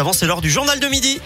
[0.00, 1.20] Avant, c'est l'heure du journal de midi.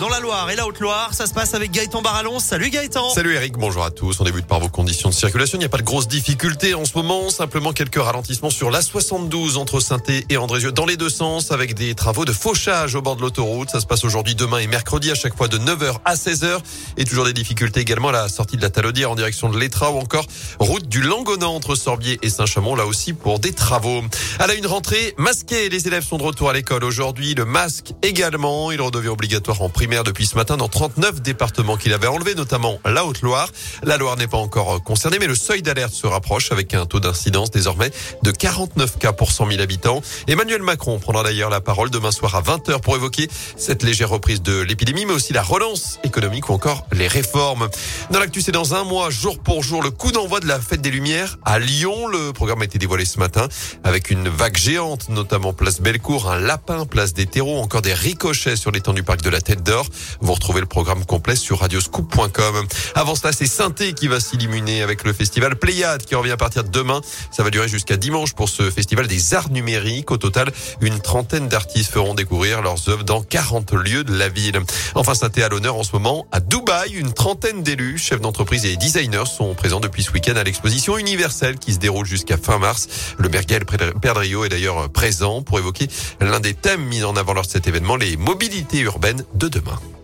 [0.00, 2.40] Dans la Loire et la Haute-Loire, ça se passe avec Gaëtan Barallon.
[2.40, 3.10] Salut Gaëtan.
[3.10, 4.18] Salut Eric, bonjour à tous.
[4.20, 5.58] On débute par vos conditions de circulation.
[5.58, 8.80] Il n'y a pas de grosses difficultés en ce moment, simplement quelques ralentissements sur la
[8.80, 13.02] 72 entre saint et Andrézieux dans les deux sens avec des travaux de fauchage au
[13.02, 13.68] bord de l'autoroute.
[13.70, 16.58] Ça se passe aujourd'hui, demain et mercredi à chaque fois de 9h à 16h
[16.96, 19.92] et toujours des difficultés également à la sortie de la Talaudière en direction de l'Etra
[19.92, 20.26] ou encore
[20.58, 24.02] route du Langonant entre Sorbier et Saint-Chamond là aussi pour des travaux.
[24.38, 27.34] À la une rentrée masquée, les élèves sont de retour à l'école aujourd'hui.
[27.34, 31.92] Le masque également, il redevient obligatoire en primaire depuis ce matin dans 39 départements qu'il
[31.92, 33.50] avait enlevé, notamment la Haute-Loire.
[33.82, 37.00] La Loire n'est pas encore concernée, mais le seuil d'alerte se rapproche avec un taux
[37.00, 37.90] d'incidence désormais
[38.22, 40.02] de 49 cas pour 100 000 habitants.
[40.26, 44.42] Emmanuel Macron prendra d'ailleurs la parole demain soir à 20h pour évoquer cette légère reprise
[44.42, 47.68] de l'épidémie, mais aussi la relance économique ou encore les réformes.
[48.10, 50.80] Dans l'actu, c'est dans un mois, jour pour jour, le coup d'envoi de la fête
[50.80, 52.06] des Lumières à Lyon.
[52.08, 53.48] Le programme a été dévoilé ce matin
[53.84, 58.56] avec une vague géante, notamment place Bellecour, un lapin, place des terreaux, encore des ricochets
[58.56, 59.86] sur l'étang du parc de la Tête d'Or.
[60.20, 62.66] Vous retrouvez le programme complet sur radioscoop.com.
[62.94, 66.64] Avant cela, c'est Synthé qui va s'illuminer avec le festival Pléiade qui revient à partir
[66.64, 67.00] de demain.
[67.30, 70.10] Ça va durer jusqu'à dimanche pour ce festival des arts numériques.
[70.10, 74.60] Au total, une trentaine d'artistes feront découvrir leurs œuvres dans 40 lieux de la ville.
[74.94, 76.92] Enfin, Synthé à l'honneur en ce moment à Dubaï.
[76.92, 81.58] Une trentaine d'élus, chefs d'entreprise et designers sont présents depuis ce week-end à l'exposition universelle
[81.58, 82.88] qui se déroule jusqu'à fin mars.
[83.18, 85.88] Le Bergel Perdrio est d'ailleurs présent pour évoquer
[86.20, 89.95] l'un des thèmes mis en avant lors de cet événement, les mobilités urbaines de demain.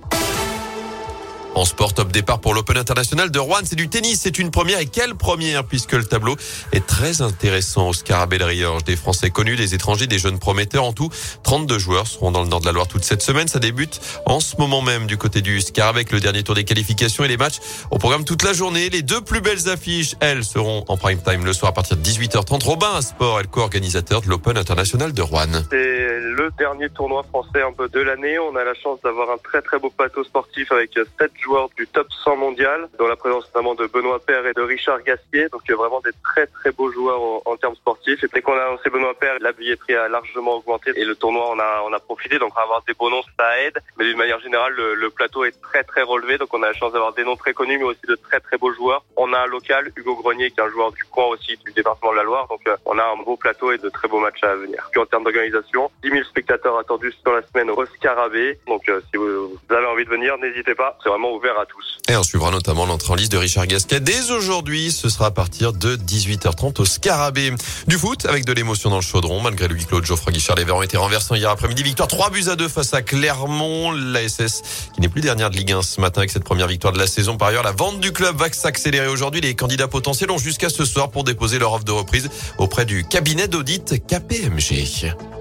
[1.55, 3.61] En sport, top départ pour l'Open International de Rouen.
[3.65, 4.21] C'est du tennis.
[4.23, 4.81] C'est une première.
[4.81, 6.35] Et quelle première puisque le tableau
[6.73, 8.85] est très intéressant au Scarabée Riorge.
[8.85, 10.85] Des Français connus, des étrangers, des jeunes prometteurs.
[10.85, 11.11] En tout,
[11.43, 13.49] 32 joueurs seront dans le nord de la Loire toute cette semaine.
[13.49, 16.65] Ça débute en ce moment même du côté du Scar avec le dernier tour des
[16.65, 17.59] qualifications et les matchs
[17.91, 18.89] au programme toute la journée.
[18.89, 22.03] Les deux plus belles affiches, elles, seront en prime time le soir à partir de
[22.03, 22.65] 18h30.
[22.65, 25.63] Robin Sport est le co-organisateur de l'Open International de Rouen.
[25.71, 28.39] C'est le dernier tournoi français un peu de l'année.
[28.39, 31.87] On a la chance d'avoir un très très beau plateau sportif avec 7 joueurs du
[31.87, 35.49] top 100 mondial, dans la présence notamment de Benoît Père et de Richard Gaspier.
[35.49, 38.23] Donc vraiment des très très beaux joueurs en, termes sportifs.
[38.25, 41.51] Et dès qu'on a annoncé Benoît Père, la billetterie a largement augmenté et le tournoi
[41.51, 42.39] on a on a profité.
[42.39, 45.85] Donc avoir des beaux noms ça aide, mais d'une manière générale le, plateau est très
[45.85, 46.39] très relevé.
[46.39, 48.57] Donc on a la chance d'avoir des noms très connus, mais aussi de très très
[48.57, 49.05] beaux joueurs.
[49.17, 52.13] On a un local, Hugo Grenier, qui est un joueur du coin aussi du département
[52.13, 52.47] de la Loire.
[52.49, 54.89] Donc euh, on a un beau plateau et de très beaux matchs à venir.
[54.91, 58.59] Puis en termes d'organisation, 10 000 spectateurs attendus sur la semaine au Scarabée.
[58.67, 60.99] Donc euh, si vous avez envie de venir, n'hésitez pas.
[61.03, 61.99] C'est vraiment à tous.
[62.09, 64.01] Et on suivra notamment l'entrée en liste de Richard Gasquet.
[64.01, 67.53] Dès aujourd'hui, ce sera à partir de 18h30 au Scarabée.
[67.87, 70.57] Du foot, avec de l'émotion dans le chaudron, malgré le huis clos de Geoffroy Guichard.
[70.57, 71.83] Les Verts ont été renversés hier après-midi.
[71.83, 73.93] Victoire 3 buts à 2 face à Clermont.
[73.93, 74.63] La SS,
[74.95, 77.07] qui n'est plus dernière de Ligue 1 ce matin avec cette première victoire de la
[77.07, 77.37] saison.
[77.37, 79.41] Par ailleurs, la vente du club va s'accélérer aujourd'hui.
[79.41, 82.29] Les candidats potentiels ont jusqu'à ce soir pour déposer leur offre de reprise
[82.59, 85.32] auprès du cabinet d'audit KPMG.